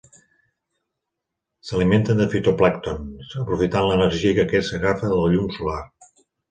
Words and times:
S'alimenten 1.69 2.21
de 2.23 2.27
fitoplàncton, 2.33 3.13
aprofitant 3.45 3.93
l'energia 3.93 4.35
que 4.41 4.49
aquest 4.51 4.77
agafa 4.81 5.15
de 5.15 5.25
la 5.27 5.33
llum 5.37 5.57
solar. 5.61 5.81